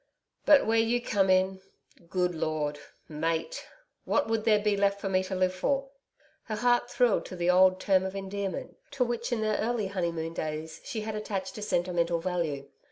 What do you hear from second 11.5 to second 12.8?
a sentimental value.